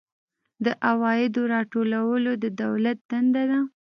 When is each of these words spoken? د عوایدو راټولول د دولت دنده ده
د 0.65 0.65
عوایدو 0.89 1.41
راټولول 1.53 2.23
د 2.43 2.45
دولت 2.61 2.97
دنده 3.09 3.43
ده 3.51 3.59